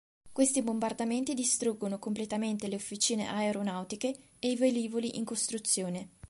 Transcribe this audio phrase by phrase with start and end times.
[0.31, 6.09] Questi bombardamenti distruggono completamente le Officine Aeronautiche e i velivoli in costruzione.